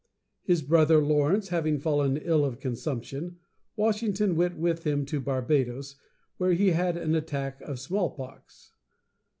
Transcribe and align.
His 0.41 0.63
brother 0.63 0.97
Lawrence 0.97 1.49
having 1.49 1.77
fallen 1.77 2.17
ill 2.17 2.43
of 2.43 2.59
consumption, 2.59 3.37
Washington 3.75 4.35
went 4.35 4.57
with 4.57 4.83
him 4.83 5.05
to 5.05 5.21
Bar´ba 5.21 5.63
dos, 5.67 5.95
where 6.37 6.53
he 6.53 6.71
had 6.71 6.97
an 6.97 7.13
attack 7.13 7.61
of 7.61 7.79
smallpox. 7.79 8.71